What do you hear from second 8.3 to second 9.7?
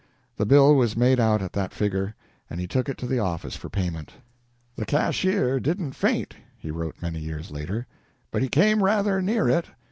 "but he came rather near it.